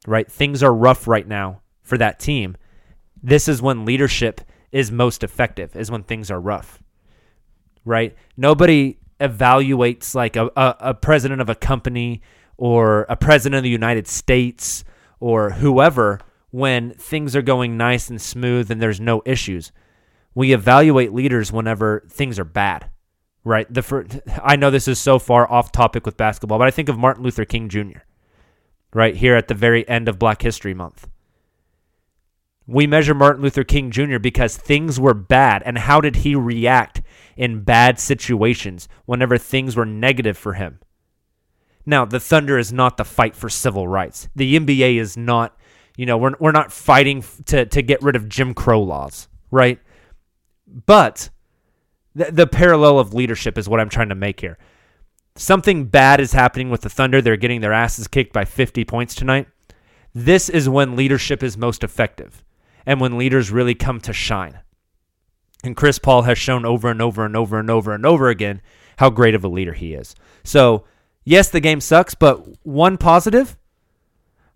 right? 0.07 0.31
Things 0.31 0.63
are 0.63 0.73
rough 0.73 1.07
right 1.07 1.27
now 1.27 1.61
for 1.81 1.97
that 1.97 2.19
team. 2.19 2.57
This 3.21 3.47
is 3.47 3.61
when 3.61 3.85
leadership 3.85 4.41
is 4.71 4.91
most 4.91 5.23
effective, 5.23 5.75
is 5.75 5.89
when 5.89 6.03
things 6.03 6.29
are 6.29 6.39
rough, 6.39 6.81
right? 7.85 8.15
Nobody 8.35 8.97
evaluates 9.19 10.13
like 10.13 10.35
a, 10.35 10.51
a, 10.55 10.75
a 10.79 10.93
president 10.93 11.41
of 11.41 11.49
a 11.49 11.55
company 11.55 12.21
or 12.57 13.05
a 13.09 13.15
president 13.15 13.57
of 13.57 13.63
the 13.63 13.69
United 13.69 14.07
States 14.07 14.83
or 15.19 15.51
whoever 15.51 16.19
when 16.51 16.91
things 16.93 17.35
are 17.35 17.41
going 17.41 17.77
nice 17.77 18.09
and 18.09 18.21
smooth 18.21 18.69
and 18.71 18.81
there's 18.81 18.99
no 18.99 19.21
issues. 19.25 19.71
We 20.33 20.53
evaluate 20.53 21.13
leaders 21.13 21.51
whenever 21.51 22.05
things 22.09 22.37
are 22.39 22.45
bad, 22.45 22.89
right? 23.43 23.71
The 23.73 24.21
I 24.43 24.55
know 24.55 24.71
this 24.71 24.87
is 24.87 24.99
so 24.99 25.19
far 25.19 25.49
off 25.49 25.71
topic 25.71 26.05
with 26.05 26.17
basketball, 26.17 26.57
but 26.57 26.67
I 26.67 26.71
think 26.71 26.89
of 26.89 26.97
Martin 26.97 27.23
Luther 27.23 27.45
King 27.45 27.69
Jr. 27.69 27.99
right 28.95 29.17
here 29.17 29.35
at 29.35 29.49
the 29.49 29.53
very 29.53 29.87
end 29.89 30.07
of 30.07 30.17
Black 30.17 30.41
History 30.41 30.73
Month. 30.73 31.09
We 32.65 32.87
measure 32.87 33.13
Martin 33.13 33.43
Luther 33.43 33.65
King 33.65 33.91
Jr. 33.91 34.19
because 34.19 34.55
things 34.55 34.99
were 34.99 35.13
bad. 35.13 35.61
And 35.65 35.77
how 35.77 35.99
did 35.99 36.15
he 36.17 36.33
react 36.33 37.01
in 37.35 37.63
bad 37.63 37.99
situations 37.99 38.87
whenever 39.05 39.37
things 39.37 39.75
were 39.75 39.85
negative 39.85 40.37
for 40.37 40.53
him? 40.53 40.79
Now, 41.85 42.05
the 42.05 42.21
Thunder 42.21 42.57
is 42.57 42.71
not 42.71 42.95
the 42.95 43.03
fight 43.03 43.35
for 43.35 43.49
civil 43.49 43.85
rights. 43.85 44.29
The 44.33 44.57
NBA 44.57 44.95
is 44.95 45.17
not, 45.17 45.55
you 45.97 46.05
know, 46.05 46.17
we're, 46.17 46.33
we're 46.39 46.51
not 46.53 46.71
fighting 46.71 47.23
to, 47.47 47.65
to 47.65 47.81
get 47.81 48.01
rid 48.01 48.15
of 48.15 48.29
Jim 48.29 48.53
Crow 48.53 48.81
laws, 48.81 49.27
right? 49.51 49.79
But 50.65 51.29
the, 52.15 52.31
the 52.31 52.47
parallel 52.47 52.97
of 52.97 53.13
leadership 53.13 53.57
is 53.57 53.67
what 53.67 53.81
I'm 53.81 53.89
trying 53.89 54.09
to 54.09 54.15
make 54.15 54.39
here. 54.39 54.57
Something 55.37 55.85
bad 55.85 56.21
is 56.21 56.31
happening 56.31 56.69
with 56.69 56.81
the 56.81 56.89
Thunder. 56.89 57.21
They're 57.21 57.35
getting 57.35 57.59
their 57.59 57.73
asses 57.73 58.07
kicked 58.07 58.31
by 58.31 58.45
50 58.45 58.85
points 58.85 59.13
tonight. 59.13 59.47
This 60.13 60.47
is 60.47 60.69
when 60.69 60.95
leadership 60.95 61.43
is 61.43 61.57
most 61.57 61.83
effective 61.83 62.45
and 62.85 63.01
when 63.01 63.17
leaders 63.17 63.51
really 63.51 63.75
come 63.75 63.99
to 64.01 64.13
shine. 64.13 64.59
And 65.61 65.75
Chris 65.75 65.99
Paul 65.99 66.21
has 66.21 66.37
shown 66.37 66.65
over 66.65 66.89
and 66.89 67.01
over 67.01 67.25
and 67.25 67.35
over 67.35 67.59
and 67.59 67.69
over 67.69 67.93
and 67.93 68.05
over 68.05 68.29
again 68.29 68.61
how 68.97 69.09
great 69.09 69.35
of 69.35 69.43
a 69.43 69.49
leader 69.49 69.73
he 69.73 69.93
is. 69.93 70.15
So, 70.45 70.85
yes, 71.25 71.49
the 71.49 71.59
game 71.59 71.81
sucks, 71.81 72.15
but 72.15 72.65
one 72.65 72.97
positive, 72.97 73.57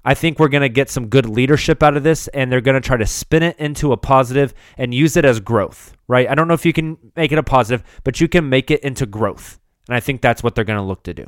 I 0.06 0.14
think 0.14 0.40
we're 0.40 0.48
going 0.48 0.62
to 0.62 0.70
get 0.70 0.90
some 0.90 1.08
good 1.08 1.26
leadership 1.26 1.84
out 1.84 1.98
of 1.98 2.04
this, 2.04 2.30
and 2.30 2.50
they're 2.50 2.62
going 2.62 2.82
to 2.82 2.88
try 2.88 2.96
to 2.96 3.06
spin 3.06 3.44
it 3.44 3.58
into 3.60 3.92
a 3.92 3.98
positive 3.98 4.54
and 4.78 4.94
use 4.94 5.18
it 5.18 5.26
as 5.26 5.42
growth, 5.42 5.94
right? 6.08 6.30
I 6.30 6.36
don't 6.36 6.48
know 6.48 6.54
if 6.54 6.66
you 6.66 6.72
can 6.72 6.98
make 7.18 7.34
it 7.34 7.38
a 7.38 7.44
positive, 7.44 7.84
but 8.06 8.22
you 8.22 8.30
can 8.30 8.48
make 8.48 8.72
it 8.72 8.82
into 8.82 9.06
growth. 9.06 9.59
And 9.90 9.96
I 9.96 10.00
think 10.00 10.22
that's 10.22 10.42
what 10.42 10.56
they're 10.56 10.64
going 10.64 10.80
to 10.80 10.86
look 10.86 11.04
to 11.04 11.14
do. 11.14 11.26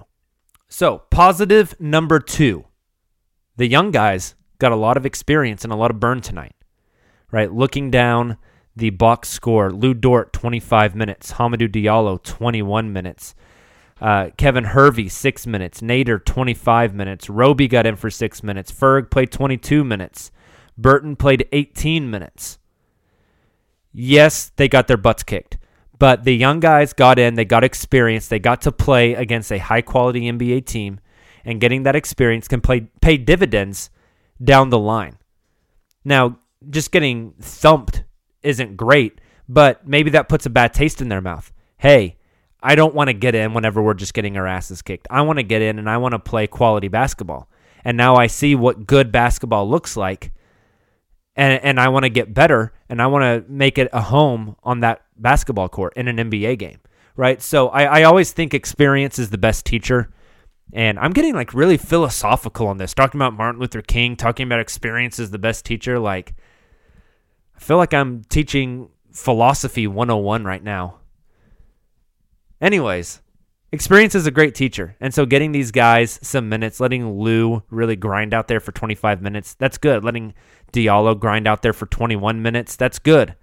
So, 0.69 0.99
positive 1.09 1.75
number 1.79 2.19
two 2.19 2.65
the 3.57 3.67
young 3.67 3.91
guys 3.91 4.35
got 4.59 4.71
a 4.71 4.77
lot 4.77 4.95
of 4.95 5.05
experience 5.05 5.65
and 5.65 5.73
a 5.73 5.75
lot 5.75 5.91
of 5.91 5.99
burn 5.99 6.21
tonight 6.21 6.55
right? 7.31 7.51
Looking 7.51 7.89
down 7.89 8.37
the 8.75 8.89
box 8.91 9.29
score, 9.29 9.71
Lou 9.71 9.93
Dort, 9.93 10.33
25 10.33 10.95
minutes. 10.95 11.33
Hamidou 11.33 11.69
Diallo, 11.69 12.21
21 12.21 12.93
minutes. 12.93 13.33
Uh, 13.99 14.29
Kevin 14.37 14.65
Hervey, 14.65 15.07
6 15.07 15.47
minutes. 15.47 15.81
Nader, 15.81 16.23
25 16.23 16.93
minutes. 16.93 17.29
Roby 17.29 17.67
got 17.67 17.85
in 17.85 17.95
for 17.95 18.09
6 18.09 18.43
minutes. 18.43 18.71
Ferg 18.71 19.09
played 19.09 19.31
22 19.31 19.83
minutes. 19.83 20.31
Burton 20.77 21.15
played 21.15 21.47
18 21.51 22.09
minutes. 22.09 22.59
Yes, 23.93 24.51
they 24.55 24.67
got 24.67 24.87
their 24.87 24.97
butts 24.97 25.23
kicked. 25.23 25.57
But 26.01 26.23
the 26.23 26.35
young 26.35 26.59
guys 26.59 26.93
got 26.93 27.19
in, 27.19 27.35
they 27.35 27.45
got 27.45 27.63
experience, 27.63 28.27
they 28.27 28.39
got 28.39 28.63
to 28.63 28.71
play 28.71 29.13
against 29.13 29.51
a 29.51 29.59
high 29.59 29.83
quality 29.83 30.21
NBA 30.21 30.65
team, 30.65 30.99
and 31.45 31.61
getting 31.61 31.83
that 31.83 31.95
experience 31.95 32.47
can 32.47 32.59
play, 32.59 32.87
pay 33.01 33.17
dividends 33.17 33.91
down 34.43 34.71
the 34.71 34.79
line. 34.79 35.19
Now, 36.03 36.39
just 36.67 36.91
getting 36.91 37.35
thumped 37.39 38.03
isn't 38.41 38.77
great, 38.77 39.21
but 39.47 39.87
maybe 39.87 40.09
that 40.09 40.27
puts 40.27 40.47
a 40.47 40.49
bad 40.49 40.73
taste 40.73 41.03
in 41.03 41.09
their 41.09 41.21
mouth. 41.21 41.53
Hey, 41.77 42.17
I 42.63 42.73
don't 42.73 42.95
want 42.95 43.09
to 43.09 43.13
get 43.13 43.35
in 43.35 43.53
whenever 43.53 43.79
we're 43.79 43.93
just 43.93 44.15
getting 44.15 44.37
our 44.37 44.47
asses 44.47 44.81
kicked. 44.81 45.05
I 45.11 45.21
want 45.21 45.37
to 45.37 45.43
get 45.43 45.61
in 45.61 45.77
and 45.77 45.87
I 45.87 45.97
want 45.97 46.13
to 46.13 46.19
play 46.19 46.47
quality 46.47 46.87
basketball. 46.87 47.47
And 47.85 47.95
now 47.95 48.15
I 48.15 48.25
see 48.25 48.55
what 48.55 48.87
good 48.87 49.11
basketball 49.11 49.69
looks 49.69 49.95
like. 49.95 50.31
And, 51.35 51.63
and 51.63 51.79
I 51.79 51.89
want 51.89 52.03
to 52.03 52.09
get 52.09 52.33
better 52.33 52.73
and 52.89 53.01
I 53.01 53.07
want 53.07 53.23
to 53.23 53.49
make 53.51 53.77
it 53.77 53.89
a 53.93 54.01
home 54.01 54.55
on 54.63 54.81
that 54.81 55.03
basketball 55.17 55.69
court 55.69 55.93
in 55.95 56.07
an 56.07 56.17
NBA 56.17 56.59
game. 56.59 56.79
Right. 57.15 57.41
So 57.41 57.69
I, 57.69 57.83
I 57.83 58.03
always 58.03 58.31
think 58.31 58.53
experience 58.53 59.19
is 59.19 59.29
the 59.29 59.37
best 59.37 59.65
teacher. 59.65 60.11
And 60.73 60.97
I'm 60.99 61.11
getting 61.11 61.33
like 61.33 61.53
really 61.53 61.77
philosophical 61.77 62.67
on 62.67 62.77
this, 62.77 62.93
talking 62.93 63.19
about 63.19 63.33
Martin 63.33 63.59
Luther 63.59 63.81
King, 63.81 64.15
talking 64.15 64.45
about 64.45 64.59
experience 64.59 65.19
is 65.19 65.31
the 65.31 65.39
best 65.39 65.65
teacher. 65.65 65.99
Like, 65.99 66.33
I 67.55 67.59
feel 67.59 67.77
like 67.77 67.93
I'm 67.93 68.23
teaching 68.23 68.89
philosophy 69.11 69.87
101 69.87 70.45
right 70.45 70.63
now. 70.63 70.99
Anyways, 72.61 73.21
experience 73.71 74.15
is 74.15 74.27
a 74.27 74.31
great 74.31 74.55
teacher. 74.55 74.95
And 74.99 75.13
so 75.13 75.25
getting 75.25 75.51
these 75.51 75.71
guys 75.71 76.19
some 76.21 76.49
minutes, 76.49 76.79
letting 76.79 77.19
Lou 77.19 77.63
really 77.69 77.95
grind 77.95 78.33
out 78.33 78.47
there 78.47 78.59
for 78.59 78.71
25 78.71 79.21
minutes, 79.21 79.53
that's 79.55 79.77
good. 79.77 80.03
Letting 80.03 80.33
Diallo 80.73 81.19
grind 81.19 81.47
out 81.47 81.61
there 81.61 81.73
for 81.73 81.85
21 81.85 82.41
minutes, 82.41 82.75
that's 82.75 82.99
good. 82.99 83.35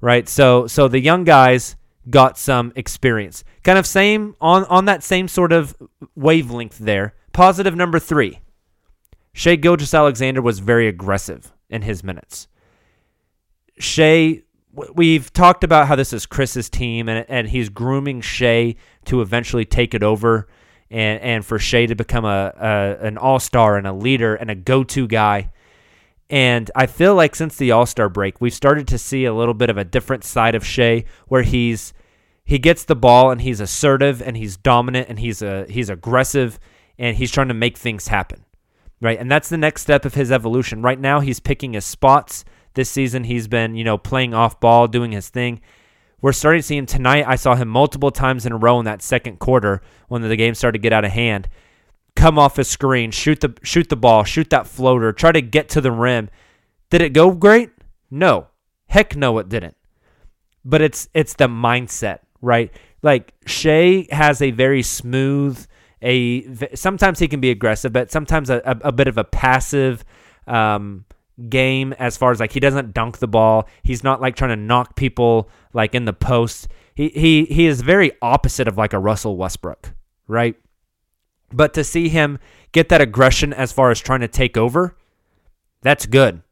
Right? 0.00 0.28
So 0.28 0.66
so 0.66 0.88
the 0.88 1.00
young 1.00 1.24
guys 1.24 1.76
got 2.08 2.38
some 2.38 2.72
experience. 2.76 3.44
Kind 3.62 3.78
of 3.78 3.86
same 3.86 4.34
on 4.40 4.64
on 4.64 4.86
that 4.86 5.02
same 5.02 5.28
sort 5.28 5.52
of 5.52 5.76
wavelength 6.14 6.78
there. 6.78 7.14
Positive 7.32 7.76
number 7.76 7.98
3. 7.98 8.40
Shai 9.32 9.56
Gilgeous-Alexander 9.56 10.42
was 10.42 10.58
very 10.58 10.88
aggressive 10.88 11.52
in 11.68 11.82
his 11.82 12.02
minutes. 12.02 12.48
Shai, 13.78 14.42
we've 14.72 15.32
talked 15.32 15.64
about 15.64 15.88
how 15.88 15.96
this 15.96 16.12
is 16.12 16.26
Chris's 16.26 16.68
team, 16.68 17.08
and 17.08 17.24
and 17.28 17.48
he's 17.48 17.68
grooming 17.68 18.20
Shai 18.20 18.76
to 19.06 19.20
eventually 19.20 19.64
take 19.64 19.94
it 19.94 20.02
over, 20.02 20.48
and 20.90 21.20
and 21.20 21.44
for 21.44 21.58
Shai 21.58 21.86
to 21.86 21.94
become 21.94 22.24
a, 22.24 22.52
a 22.56 23.06
an 23.06 23.18
all 23.18 23.40
star 23.40 23.76
and 23.76 23.86
a 23.86 23.92
leader 23.92 24.34
and 24.34 24.50
a 24.50 24.54
go 24.54 24.84
to 24.84 25.06
guy. 25.06 25.50
And 26.30 26.70
I 26.76 26.86
feel 26.86 27.16
like 27.16 27.34
since 27.34 27.56
the 27.56 27.72
All 27.72 27.86
Star 27.86 28.08
break, 28.08 28.40
we've 28.40 28.54
started 28.54 28.86
to 28.88 28.98
see 28.98 29.24
a 29.24 29.34
little 29.34 29.52
bit 29.54 29.68
of 29.68 29.76
a 29.76 29.84
different 29.84 30.22
side 30.22 30.54
of 30.54 30.64
Shai, 30.64 31.04
where 31.26 31.42
he's 31.42 31.92
he 32.44 32.58
gets 32.58 32.84
the 32.84 32.96
ball 32.96 33.30
and 33.30 33.40
he's 33.40 33.60
assertive 33.60 34.22
and 34.22 34.36
he's 34.36 34.56
dominant 34.56 35.08
and 35.08 35.18
he's 35.18 35.42
a 35.42 35.66
he's 35.68 35.90
aggressive 35.90 36.58
and 36.98 37.16
he's 37.16 37.32
trying 37.32 37.48
to 37.48 37.54
make 37.54 37.76
things 37.76 38.08
happen, 38.08 38.44
right? 39.00 39.18
And 39.18 39.30
that's 39.30 39.48
the 39.48 39.56
next 39.56 39.82
step 39.82 40.04
of 40.04 40.14
his 40.14 40.30
evolution. 40.30 40.82
Right 40.82 41.00
now, 41.00 41.18
he's 41.18 41.40
picking 41.40 41.72
his 41.72 41.84
spots 41.84 42.44
this 42.74 42.90
season, 42.90 43.24
he's 43.24 43.48
been, 43.48 43.74
you 43.74 43.84
know, 43.84 43.98
playing 43.98 44.34
off 44.34 44.60
ball, 44.60 44.86
doing 44.86 45.12
his 45.12 45.28
thing. 45.28 45.60
We're 46.22 46.32
starting 46.32 46.60
to 46.60 46.66
see 46.66 46.76
him 46.76 46.86
tonight. 46.86 47.24
I 47.26 47.36
saw 47.36 47.54
him 47.54 47.68
multiple 47.68 48.10
times 48.10 48.44
in 48.44 48.52
a 48.52 48.56
row 48.56 48.78
in 48.78 48.84
that 48.84 49.02
second 49.02 49.38
quarter 49.38 49.80
when 50.08 50.22
the 50.22 50.36
game 50.36 50.54
started 50.54 50.78
to 50.78 50.82
get 50.82 50.92
out 50.92 51.04
of 51.04 51.12
hand. 51.12 51.48
Come 52.14 52.38
off 52.38 52.58
a 52.58 52.64
screen, 52.64 53.10
shoot 53.10 53.40
the 53.40 53.54
shoot 53.62 53.88
the 53.88 53.96
ball, 53.96 54.24
shoot 54.24 54.50
that 54.50 54.66
floater, 54.66 55.12
try 55.12 55.32
to 55.32 55.40
get 55.40 55.68
to 55.70 55.80
the 55.80 55.92
rim. 55.92 56.28
Did 56.90 57.02
it 57.02 57.12
go 57.12 57.30
great? 57.32 57.70
No. 58.10 58.48
Heck 58.88 59.16
no 59.16 59.38
it 59.38 59.48
didn't. 59.48 59.76
But 60.64 60.82
it's 60.82 61.08
it's 61.14 61.34
the 61.34 61.48
mindset, 61.48 62.18
right? 62.42 62.70
Like 63.02 63.32
Shai 63.46 64.06
has 64.10 64.42
a 64.42 64.50
very 64.50 64.82
smooth 64.82 65.64
a 66.02 66.74
sometimes 66.74 67.18
he 67.18 67.28
can 67.28 67.40
be 67.40 67.50
aggressive, 67.50 67.92
but 67.92 68.10
sometimes 68.10 68.50
a, 68.50 68.60
a, 68.64 68.88
a 68.88 68.92
bit 68.92 69.08
of 69.08 69.16
a 69.16 69.24
passive 69.24 70.04
um, 70.46 71.04
game 71.48 71.92
as 71.94 72.16
far 72.16 72.30
as 72.32 72.40
like 72.40 72.52
he 72.52 72.60
doesn't 72.60 72.92
dunk 72.92 73.18
the 73.18 73.28
ball. 73.28 73.68
He's 73.82 74.04
not 74.04 74.20
like 74.20 74.36
trying 74.36 74.50
to 74.50 74.56
knock 74.56 74.96
people 74.96 75.48
like 75.72 75.94
in 75.94 76.04
the 76.04 76.12
post. 76.12 76.68
He 76.94 77.08
he 77.08 77.44
he 77.46 77.66
is 77.66 77.80
very 77.80 78.12
opposite 78.20 78.68
of 78.68 78.76
like 78.76 78.92
a 78.92 78.98
Russell 78.98 79.36
Westbrook, 79.36 79.94
right? 80.28 80.56
But 81.52 81.74
to 81.74 81.84
see 81.84 82.08
him 82.08 82.38
get 82.72 82.88
that 82.90 83.00
aggression 83.00 83.52
as 83.52 83.72
far 83.72 83.90
as 83.90 84.00
trying 84.00 84.20
to 84.20 84.28
take 84.28 84.56
over, 84.56 84.96
that's 85.82 86.06
good. 86.06 86.42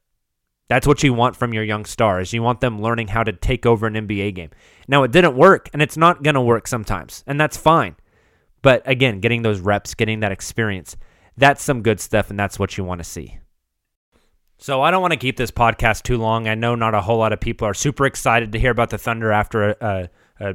That's 0.68 0.86
what 0.86 1.02
you 1.02 1.14
want 1.14 1.34
from 1.36 1.54
your 1.54 1.64
young 1.64 1.84
stars. 1.84 2.32
You 2.32 2.42
want 2.42 2.60
them 2.60 2.82
learning 2.82 3.08
how 3.08 3.22
to 3.24 3.32
take 3.32 3.64
over 3.64 3.86
an 3.86 3.94
NBA 3.94 4.34
game. 4.34 4.50
Now 4.86 5.02
it 5.02 5.12
didn't 5.12 5.36
work 5.36 5.70
and 5.72 5.80
it's 5.80 5.96
not 5.96 6.22
going 6.22 6.34
to 6.34 6.40
work 6.40 6.66
sometimes, 6.66 7.24
and 7.26 7.40
that's 7.40 7.56
fine. 7.56 7.96
But 8.60 8.82
again, 8.84 9.20
getting 9.20 9.42
those 9.42 9.60
reps, 9.60 9.94
getting 9.94 10.20
that 10.20 10.32
experience, 10.32 10.96
that's 11.36 11.62
some 11.62 11.82
good 11.82 12.00
stuff 12.00 12.28
and 12.28 12.38
that's 12.38 12.58
what 12.58 12.76
you 12.76 12.84
want 12.84 12.98
to 12.98 13.04
see. 13.04 13.38
So 14.58 14.82
I 14.82 14.90
don't 14.90 15.00
want 15.00 15.12
to 15.12 15.18
keep 15.18 15.36
this 15.36 15.52
podcast 15.52 16.02
too 16.02 16.18
long. 16.18 16.48
I 16.48 16.56
know 16.56 16.74
not 16.74 16.92
a 16.92 17.00
whole 17.00 17.18
lot 17.18 17.32
of 17.32 17.40
people 17.40 17.66
are 17.66 17.74
super 17.74 18.06
excited 18.06 18.52
to 18.52 18.58
hear 18.58 18.72
about 18.72 18.90
the 18.90 18.98
Thunder 18.98 19.30
after 19.30 19.70
a, 19.70 19.76
a, 19.80 20.08
a 20.40 20.54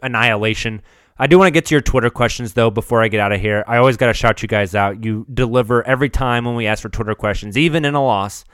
annihilation. 0.00 0.80
I 1.18 1.26
do 1.26 1.36
want 1.36 1.48
to 1.48 1.52
get 1.52 1.66
to 1.66 1.74
your 1.74 1.82
Twitter 1.82 2.08
questions 2.08 2.54
though 2.54 2.70
before 2.70 3.02
I 3.02 3.08
get 3.08 3.20
out 3.20 3.32
of 3.32 3.40
here. 3.40 3.64
I 3.66 3.76
always 3.76 3.98
got 3.98 4.06
to 4.06 4.14
shout 4.14 4.40
you 4.40 4.48
guys 4.48 4.74
out. 4.74 5.04
You 5.04 5.26
deliver 5.32 5.86
every 5.86 6.08
time 6.08 6.46
when 6.46 6.54
we 6.54 6.66
ask 6.66 6.80
for 6.80 6.88
Twitter 6.88 7.14
questions, 7.14 7.58
even 7.58 7.84
in 7.84 7.94
a 7.94 8.02
loss. 8.02 8.46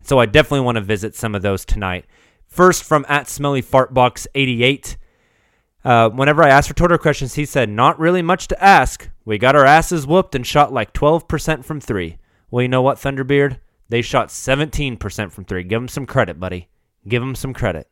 So 0.00 0.18
I 0.18 0.26
definitely 0.26 0.60
want 0.60 0.76
to 0.76 0.82
visit 0.82 1.14
some 1.14 1.34
of 1.34 1.42
those 1.42 1.66
tonight. 1.66 2.06
First 2.46 2.82
from 2.82 3.04
at 3.08 3.28
Smelly 3.28 3.62
Fartbox 3.62 4.26
88. 4.34 4.96
Uh, 5.84 6.08
whenever 6.08 6.42
I 6.42 6.48
asked 6.48 6.68
for 6.68 6.74
Twitter 6.74 6.96
questions, 6.96 7.34
he 7.34 7.44
said, 7.44 7.68
Not 7.68 7.98
really 7.98 8.22
much 8.22 8.48
to 8.48 8.64
ask. 8.64 9.10
We 9.26 9.36
got 9.36 9.56
our 9.56 9.66
asses 9.66 10.06
whooped 10.06 10.34
and 10.34 10.46
shot 10.46 10.72
like 10.72 10.94
12% 10.94 11.64
from 11.64 11.80
three. 11.80 12.16
Well, 12.50 12.62
you 12.62 12.68
know 12.68 12.80
what, 12.80 12.96
Thunderbeard? 12.98 13.58
They 13.94 14.02
shot 14.02 14.30
17% 14.30 15.30
from 15.30 15.44
three. 15.44 15.62
Give 15.62 15.80
them 15.80 15.86
some 15.86 16.04
credit, 16.04 16.40
buddy. 16.40 16.66
Give 17.06 17.22
them 17.22 17.36
some 17.36 17.54
credit. 17.54 17.88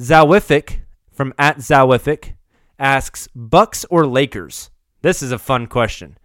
Zowific 0.00 0.80
from 1.12 1.32
at 1.38 1.58
Zowific 1.58 2.32
asks, 2.76 3.28
Bucks 3.36 3.84
or 3.88 4.04
Lakers? 4.04 4.70
This 5.00 5.22
is 5.22 5.30
a 5.30 5.38
fun 5.38 5.68
question. 5.68 6.18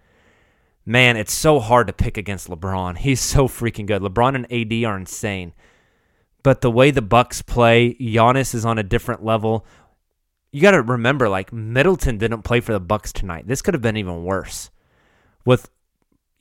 Man, 0.84 1.16
it's 1.16 1.32
so 1.32 1.60
hard 1.60 1.86
to 1.86 1.94
pick 1.94 2.18
against 2.18 2.50
LeBron. 2.50 2.98
He's 2.98 3.22
so 3.22 3.48
freaking 3.48 3.86
good. 3.86 4.02
LeBron 4.02 4.34
and 4.34 4.52
AD 4.52 4.84
are 4.84 4.98
insane. 4.98 5.54
But 6.42 6.62
the 6.62 6.72
way 6.72 6.90
the 6.90 7.04
Bucks 7.04 7.44
play, 7.44 7.94
Giannis 8.02 8.56
is 8.56 8.66
on 8.66 8.80
a 8.80 8.84
different 8.84 9.24
level. 9.24 9.64
You 10.52 10.60
got 10.60 10.72
to 10.72 10.82
remember 10.82 11.30
like 11.30 11.54
Middleton 11.54 12.18
didn't 12.18 12.42
play 12.42 12.62
for 12.62 12.74
the 12.74 12.80
Bucks 12.80 13.14
tonight. 13.14 13.48
This 13.48 13.62
could 13.62 13.76
have 13.76 13.84
been 13.84 13.96
even 13.96 14.24
worse. 14.24 14.72
With 15.46 15.70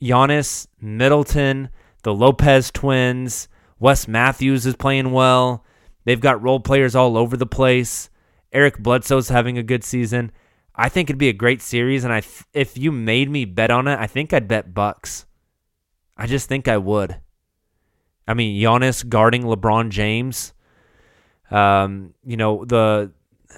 Giannis, 0.01 0.65
Middleton, 0.81 1.69
the 2.03 2.13
Lopez 2.13 2.71
twins, 2.71 3.47
Wes 3.79 4.07
Matthews 4.07 4.65
is 4.65 4.75
playing 4.75 5.11
well. 5.11 5.65
They've 6.05 6.19
got 6.19 6.41
role 6.41 6.59
players 6.59 6.95
all 6.95 7.17
over 7.17 7.35
the 7.35 7.45
place. 7.45 8.09
Eric 8.51 8.77
Bledsoe's 8.79 9.29
having 9.29 9.57
a 9.57 9.63
good 9.63 9.83
season. 9.83 10.31
I 10.75 10.89
think 10.89 11.09
it'd 11.09 11.19
be 11.19 11.29
a 11.29 11.33
great 11.33 11.61
series, 11.61 12.03
and 12.03 12.13
I 12.13 12.21
th- 12.21 12.43
if 12.53 12.77
you 12.77 12.91
made 12.91 13.29
me 13.29 13.45
bet 13.45 13.71
on 13.71 13.87
it, 13.87 13.99
I 13.99 14.07
think 14.07 14.33
I'd 14.33 14.47
bet 14.47 14.73
Bucks. 14.73 15.25
I 16.17 16.27
just 16.27 16.47
think 16.47 16.67
I 16.67 16.77
would. 16.77 17.19
I 18.27 18.33
mean, 18.33 18.61
Giannis 18.61 19.07
guarding 19.07 19.43
LeBron 19.43 19.89
James. 19.89 20.53
Um, 21.51 22.13
you 22.25 22.37
know 22.37 22.65
the, 22.65 23.11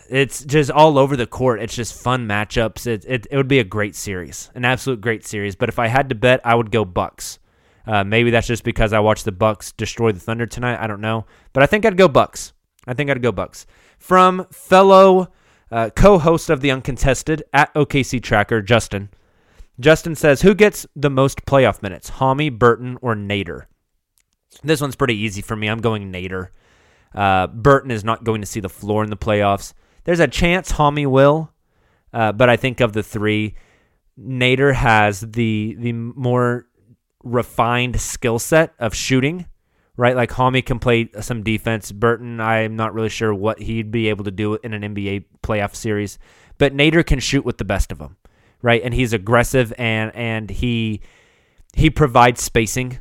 it's 0.09 0.43
just 0.43 0.71
all 0.71 0.97
over 0.97 1.15
the 1.15 1.27
court. 1.27 1.61
It's 1.61 1.75
just 1.75 1.93
fun 1.93 2.27
matchups. 2.27 2.87
It 2.87 3.05
it 3.07 3.27
it 3.31 3.37
would 3.37 3.47
be 3.47 3.59
a 3.59 3.63
great 3.63 3.95
series, 3.95 4.49
an 4.55 4.65
absolute 4.65 5.01
great 5.01 5.25
series. 5.25 5.55
But 5.55 5.69
if 5.69 5.79
I 5.79 5.87
had 5.87 6.09
to 6.09 6.15
bet, 6.15 6.41
I 6.43 6.55
would 6.55 6.71
go 6.71 6.83
Bucks. 6.83 7.39
Uh, 7.87 8.03
maybe 8.03 8.31
that's 8.31 8.47
just 8.47 8.63
because 8.63 8.93
I 8.93 8.99
watched 8.99 9.25
the 9.25 9.31
Bucks 9.31 9.71
destroy 9.71 10.11
the 10.11 10.19
Thunder 10.19 10.45
tonight. 10.45 10.81
I 10.81 10.87
don't 10.87 11.01
know, 11.01 11.25
but 11.53 11.63
I 11.63 11.65
think 11.65 11.85
I'd 11.85 11.97
go 11.97 12.07
Bucks. 12.07 12.53
I 12.87 12.93
think 12.93 13.09
I'd 13.09 13.21
go 13.21 13.31
Bucks. 13.31 13.65
From 13.97 14.47
fellow 14.51 15.31
uh, 15.71 15.89
co-host 15.95 16.49
of 16.49 16.61
the 16.61 16.71
Uncontested 16.71 17.43
at 17.53 17.73
OKC 17.73 18.21
Tracker, 18.21 18.61
Justin. 18.61 19.09
Justin 19.79 20.15
says, 20.15 20.41
"Who 20.41 20.55
gets 20.55 20.85
the 20.95 21.09
most 21.09 21.45
playoff 21.45 21.81
minutes, 21.81 22.11
Hami, 22.11 22.57
Burton, 22.57 22.97
or 23.01 23.15
Nader?" 23.15 23.65
This 24.63 24.81
one's 24.81 24.95
pretty 24.95 25.15
easy 25.17 25.41
for 25.41 25.55
me. 25.55 25.67
I'm 25.67 25.81
going 25.81 26.11
Nader. 26.11 26.49
Uh, 27.13 27.47
Burton 27.47 27.91
is 27.91 28.03
not 28.03 28.23
going 28.23 28.41
to 28.41 28.47
see 28.47 28.59
the 28.59 28.69
floor 28.69 29.03
in 29.03 29.09
the 29.09 29.17
playoffs. 29.17 29.73
There's 30.05 30.19
a 30.19 30.27
chance 30.27 30.73
Hami 30.73 31.07
will, 31.07 31.51
uh, 32.13 32.31
but 32.31 32.49
I 32.49 32.57
think 32.57 32.79
of 32.79 32.93
the 32.93 33.03
three, 33.03 33.55
Nader 34.19 34.73
has 34.73 35.21
the 35.21 35.75
the 35.77 35.91
more 35.93 36.67
refined 37.25 37.99
skill 37.99 38.39
set 38.39 38.73
of 38.79 38.93
shooting, 38.95 39.47
right? 39.97 40.15
Like 40.15 40.31
Hami 40.31 40.65
can 40.65 40.79
play 40.79 41.09
some 41.19 41.43
defense. 41.43 41.91
Burton, 41.91 42.39
I'm 42.39 42.77
not 42.77 42.93
really 42.93 43.09
sure 43.09 43.33
what 43.33 43.61
he'd 43.61 43.91
be 43.91 44.07
able 44.07 44.23
to 44.23 44.31
do 44.31 44.57
in 44.63 44.73
an 44.73 44.95
NBA 44.95 45.25
playoff 45.43 45.75
series, 45.75 46.17
but 46.57 46.73
Nader 46.73 47.05
can 47.05 47.19
shoot 47.19 47.43
with 47.43 47.57
the 47.57 47.65
best 47.65 47.91
of 47.91 47.97
them, 47.97 48.15
right? 48.61 48.81
And 48.81 48.93
he's 48.93 49.11
aggressive 49.11 49.73
and 49.77 50.15
and 50.15 50.49
he 50.49 51.01
he 51.73 51.89
provides 51.89 52.41
spacing. 52.41 52.99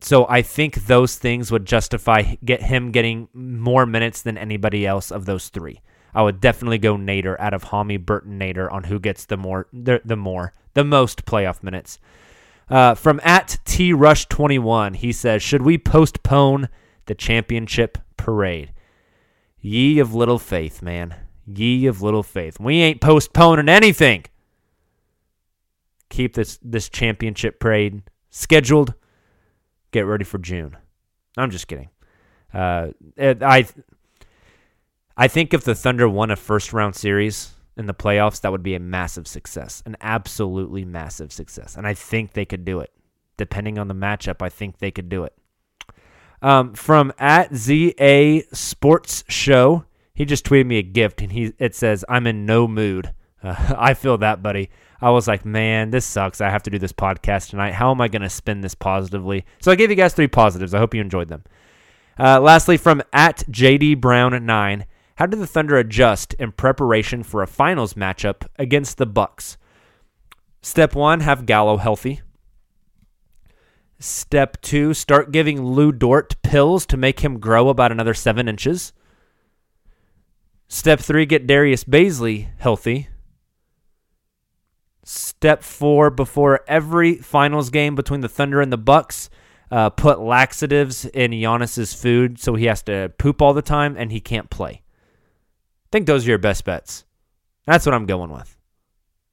So 0.00 0.26
I 0.28 0.42
think 0.42 0.86
those 0.86 1.16
things 1.16 1.52
would 1.52 1.64
justify 1.64 2.36
get 2.44 2.62
him 2.62 2.90
getting 2.90 3.28
more 3.32 3.86
minutes 3.86 4.22
than 4.22 4.36
anybody 4.36 4.86
else 4.86 5.10
of 5.10 5.26
those 5.26 5.48
three. 5.48 5.80
I 6.14 6.22
would 6.22 6.40
definitely 6.40 6.78
go 6.78 6.96
Nader 6.96 7.38
out 7.38 7.52
of 7.52 7.64
Hami, 7.64 8.04
Burton, 8.04 8.38
Nader 8.38 8.72
on 8.72 8.84
who 8.84 8.98
gets 8.98 9.26
the 9.26 9.36
more 9.36 9.68
the, 9.72 10.00
the 10.04 10.16
more 10.16 10.54
the 10.74 10.84
most 10.84 11.26
playoff 11.26 11.62
minutes. 11.62 11.98
Uh, 12.68 12.94
from 12.94 13.20
at 13.22 13.58
T 13.64 13.92
Rush 13.92 14.26
21, 14.26 14.94
he 14.94 15.12
says, 15.12 15.42
Should 15.42 15.62
we 15.62 15.78
postpone 15.78 16.68
the 17.06 17.14
championship 17.14 17.98
parade? 18.16 18.72
Ye 19.60 19.98
of 19.98 20.14
little 20.14 20.38
faith, 20.38 20.82
man. 20.82 21.14
Ye 21.46 21.86
of 21.86 22.02
little 22.02 22.22
faith. 22.22 22.58
We 22.58 22.80
ain't 22.82 23.00
postponing 23.00 23.68
anything. 23.68 24.24
Keep 26.08 26.34
this 26.34 26.58
this 26.62 26.88
championship 26.88 27.60
parade 27.60 28.02
scheduled. 28.30 28.94
Get 29.92 30.06
ready 30.06 30.24
for 30.24 30.38
June. 30.38 30.76
I'm 31.36 31.50
just 31.50 31.68
kidding. 31.68 31.90
Uh, 32.52 32.88
I 33.18 33.66
I 35.16 35.28
think 35.28 35.54
if 35.54 35.64
the 35.64 35.74
Thunder 35.74 36.08
won 36.08 36.30
a 36.30 36.36
first 36.36 36.72
round 36.72 36.94
series, 36.94 37.55
in 37.76 37.86
the 37.86 37.94
playoffs, 37.94 38.40
that 38.40 38.52
would 38.52 38.62
be 38.62 38.74
a 38.74 38.80
massive 38.80 39.26
success, 39.26 39.82
an 39.86 39.96
absolutely 40.00 40.84
massive 40.84 41.32
success. 41.32 41.76
And 41.76 41.86
I 41.86 41.94
think 41.94 42.32
they 42.32 42.44
could 42.44 42.64
do 42.64 42.80
it. 42.80 42.90
Depending 43.36 43.78
on 43.78 43.88
the 43.88 43.94
matchup, 43.94 44.40
I 44.40 44.48
think 44.48 44.78
they 44.78 44.90
could 44.90 45.08
do 45.08 45.24
it. 45.24 45.34
Um, 46.40 46.74
from 46.74 47.12
at 47.18 47.54
ZA 47.54 48.42
Sports 48.52 49.24
Show, 49.28 49.84
he 50.14 50.24
just 50.24 50.46
tweeted 50.46 50.66
me 50.66 50.78
a 50.78 50.82
gift, 50.82 51.20
and 51.20 51.32
he 51.32 51.52
it 51.58 51.74
says, 51.74 52.04
"I'm 52.08 52.26
in 52.26 52.46
no 52.46 52.66
mood." 52.66 53.12
Uh, 53.42 53.74
I 53.78 53.94
feel 53.94 54.18
that, 54.18 54.42
buddy. 54.42 54.70
I 55.00 55.10
was 55.10 55.28
like, 55.28 55.44
man, 55.44 55.90
this 55.90 56.06
sucks. 56.06 56.40
I 56.40 56.48
have 56.48 56.62
to 56.64 56.70
do 56.70 56.78
this 56.78 56.92
podcast 56.92 57.50
tonight. 57.50 57.74
How 57.74 57.90
am 57.90 58.00
I 58.00 58.08
going 58.08 58.22
to 58.22 58.30
spin 58.30 58.62
this 58.62 58.74
positively? 58.74 59.44
So 59.60 59.70
I 59.70 59.74
gave 59.74 59.90
you 59.90 59.96
guys 59.96 60.14
three 60.14 60.26
positives. 60.26 60.72
I 60.72 60.78
hope 60.78 60.94
you 60.94 61.02
enjoyed 61.02 61.28
them. 61.28 61.44
Uh, 62.18 62.40
lastly, 62.40 62.78
from 62.78 63.02
at 63.12 63.44
JD 63.50 64.00
Brown 64.00 64.46
nine, 64.46 64.86
how 65.16 65.24
did 65.24 65.40
the 65.40 65.46
Thunder 65.46 65.78
adjust 65.78 66.34
in 66.34 66.52
preparation 66.52 67.22
for 67.22 67.42
a 67.42 67.46
finals 67.46 67.94
matchup 67.94 68.46
against 68.58 68.98
the 68.98 69.06
Bucks? 69.06 69.56
Step 70.60 70.94
1, 70.94 71.20
have 71.20 71.46
Gallo 71.46 71.78
healthy. 71.78 72.20
Step 73.98 74.60
2, 74.60 74.92
start 74.92 75.32
giving 75.32 75.64
Lou 75.64 75.90
Dort 75.90 76.40
pills 76.42 76.84
to 76.86 76.98
make 76.98 77.20
him 77.20 77.40
grow 77.40 77.70
about 77.70 77.92
another 77.92 78.12
7 78.12 78.46
inches. 78.46 78.92
Step 80.68 81.00
3, 81.00 81.24
get 81.24 81.46
Darius 81.46 81.84
Bazley 81.84 82.48
healthy. 82.58 83.08
Step 85.02 85.62
4, 85.62 86.10
before 86.10 86.60
every 86.68 87.14
finals 87.14 87.70
game 87.70 87.94
between 87.94 88.20
the 88.20 88.28
Thunder 88.28 88.60
and 88.60 88.70
the 88.70 88.76
Bucks, 88.76 89.30
uh, 89.70 89.88
put 89.88 90.20
laxatives 90.20 91.06
in 91.06 91.30
Giannis's 91.30 91.94
food 91.94 92.38
so 92.38 92.54
he 92.54 92.66
has 92.66 92.82
to 92.82 93.10
poop 93.16 93.40
all 93.40 93.54
the 93.54 93.62
time 93.62 93.96
and 93.96 94.12
he 94.12 94.20
can't 94.20 94.50
play 94.50 94.82
think 95.96 96.06
those 96.06 96.26
are 96.26 96.28
your 96.28 96.38
best 96.38 96.66
bets. 96.66 97.06
That's 97.64 97.86
what 97.86 97.94
I'm 97.94 98.04
going 98.04 98.30
with. 98.30 98.54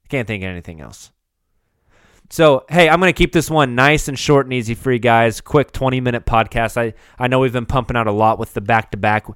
I 0.04 0.08
can't 0.08 0.26
think 0.26 0.42
of 0.42 0.48
anything 0.48 0.80
else. 0.80 1.12
So, 2.30 2.64
hey, 2.70 2.88
I'm 2.88 3.00
going 3.00 3.12
to 3.12 3.16
keep 3.16 3.32
this 3.32 3.50
one 3.50 3.74
nice 3.74 4.08
and 4.08 4.18
short 4.18 4.46
and 4.46 4.52
easy 4.54 4.74
for 4.74 4.90
you 4.90 4.98
guys. 4.98 5.42
Quick 5.42 5.72
20 5.72 6.00
minute 6.00 6.24
podcast. 6.24 6.78
I, 6.78 6.94
I 7.18 7.28
know 7.28 7.38
we've 7.38 7.52
been 7.52 7.66
pumping 7.66 7.98
out 7.98 8.06
a 8.06 8.12
lot 8.12 8.38
with 8.38 8.54
the 8.54 8.62
back 8.62 8.92
to 8.92 8.96
back. 8.96 9.26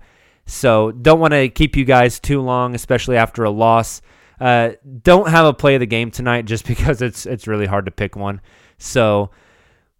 So, 0.46 0.90
don't 0.90 1.20
want 1.20 1.34
to 1.34 1.50
keep 1.50 1.76
you 1.76 1.84
guys 1.84 2.18
too 2.18 2.40
long, 2.40 2.74
especially 2.74 3.18
after 3.18 3.44
a 3.44 3.50
loss. 3.50 4.00
Uh, 4.40 4.70
don't 5.02 5.28
have 5.28 5.44
a 5.44 5.52
play 5.52 5.74
of 5.74 5.80
the 5.80 5.86
game 5.86 6.10
tonight 6.10 6.46
just 6.46 6.66
because 6.66 7.02
it's 7.02 7.26
it's 7.26 7.46
really 7.46 7.66
hard 7.66 7.84
to 7.84 7.90
pick 7.90 8.16
one. 8.16 8.40
So, 8.78 9.32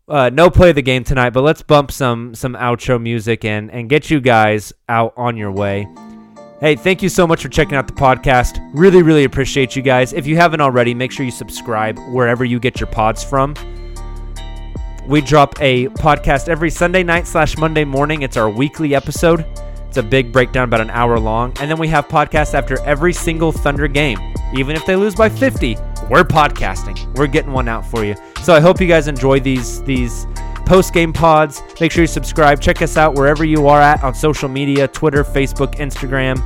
uh, 0.09 0.31
no 0.33 0.49
play 0.49 0.71
of 0.71 0.77
the 0.77 0.83
game 0.83 1.05
tonight, 1.05 1.31
but 1.35 1.43
let's 1.43 1.61
bump 1.61 1.93
some 1.93 2.35
some 2.35 2.55
outro 2.55 3.01
music 3.01 3.45
and 3.45 3.71
and 3.71 3.91
get 3.91 4.09
you 4.09 4.19
guys 4.19 4.73
out 4.89 5.13
on 5.15 5.37
your 5.37 5.53
way. 5.53 5.87
Hey, 6.61 6.75
thank 6.75 7.05
you 7.05 7.09
so 7.09 7.25
much 7.25 7.43
for 7.43 7.49
checking 7.49 7.77
out 7.77 7.87
the 7.87 7.93
podcast. 7.93 8.59
Really, 8.75 9.01
really 9.01 9.23
appreciate 9.23 9.77
you 9.77 9.83
guys. 9.83 10.13
If 10.13 10.27
you 10.27 10.37
haven't 10.37 10.61
already, 10.61 10.93
make 10.93 11.13
sure 11.13 11.25
you 11.25 11.31
subscribe 11.31 11.97
wherever 12.11 12.45
you 12.45 12.59
get 12.59 12.81
your 12.81 12.89
pods 12.89 13.23
from. 13.23 13.55
We 15.07 15.21
drop 15.21 15.55
a 15.61 15.87
podcast 15.91 16.49
every 16.49 16.71
Sunday 16.71 17.05
night 17.05 17.29
slash 17.29 17.57
Monday 17.57 17.85
morning. 17.85 18.23
It's 18.23 18.37
our 18.37 18.51
weekly 18.51 18.97
episode. 18.97 19.47
It's 19.87 19.99
a 19.99 20.03
big 20.03 20.33
breakdown, 20.33 20.65
about 20.65 20.81
an 20.81 20.91
hour 20.91 21.21
long. 21.21 21.53
And 21.61 21.71
then 21.71 21.79
we 21.79 21.87
have 21.89 22.09
podcasts 22.09 22.55
after 22.55 22.83
every 22.83 23.13
single 23.13 23.53
Thunder 23.53 23.87
game. 23.87 24.19
Even 24.53 24.75
if 24.75 24.85
they 24.85 24.97
lose 24.97 25.15
by 25.15 25.29
50, 25.29 25.77
we're 26.11 26.25
podcasting. 26.25 27.17
We're 27.17 27.29
getting 27.29 27.53
one 27.53 27.69
out 27.69 27.87
for 27.87 28.05
you. 28.05 28.17
So 28.43 28.53
I 28.53 28.59
hope 28.59 28.81
you 28.81 28.89
guys 28.89 29.07
enjoy 29.07 29.39
these 29.39 29.81
these 29.85 30.27
post 30.69 30.93
game 30.93 31.13
pods. 31.13 31.63
Make 31.81 31.91
sure 31.91 32.03
you 32.03 32.07
subscribe. 32.07 32.61
Check 32.61 32.83
us 32.83 32.97
out 32.97 33.15
wherever 33.15 33.45
you 33.45 33.67
are 33.67 33.81
at 33.81 34.05
on 34.05 34.15
social 34.15 34.49
media 34.49 34.87
Twitter, 34.87 35.25
Facebook, 35.25 35.77
Instagram. 35.77 36.37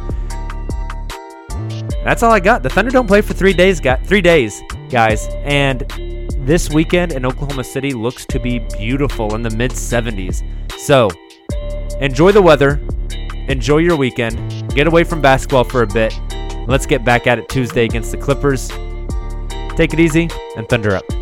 That's 2.05 2.23
all 2.23 2.33
I 2.33 2.41
got. 2.41 2.63
The 2.63 2.71
Thunder 2.71 2.91
don't 2.91 3.07
play 3.07 3.21
for 3.21 3.35
three 3.35 3.53
days, 3.53 3.81
got 3.81 4.05
three 4.07 4.21
days, 4.21 4.63
guys. 4.89 5.29
And 5.43 5.81
this 6.39 6.71
weekend 6.71 7.13
in 7.13 7.27
Oklahoma 7.27 7.65
City 7.65 7.93
looks 7.93 8.25
to 8.27 8.39
be 8.39 8.61
beautiful 8.61 9.35
in 9.35 9.43
the 9.43 9.51
mid 9.51 9.73
70s. 9.73 10.43
So 10.79 11.11
enjoy 12.01 12.33
the 12.33 12.43
weather, 12.43 12.81
enjoy 13.49 13.79
your 13.79 13.97
weekend, 13.97 14.75
get 14.75 14.87
away 14.87 15.05
from 15.05 15.21
basketball 15.21 15.65
for 15.65 15.83
a 15.83 15.87
bit. 15.87 16.19
Let's 16.69 16.87
get 16.87 17.05
back 17.05 17.27
at 17.27 17.39
it 17.39 17.49
Tuesday 17.49 17.85
against 17.85 18.13
the 18.13 18.19
Clippers. 18.19 18.69
Take 19.77 19.93
it 19.93 20.01
easy 20.01 20.29
and 20.57 20.69
thunder 20.69 20.95
up. 20.95 21.22